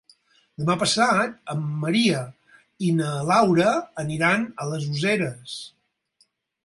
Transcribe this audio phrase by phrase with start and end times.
[0.61, 2.23] Demà passat en Maria
[2.87, 3.69] i na Laura
[4.05, 5.57] aniran a les Useres.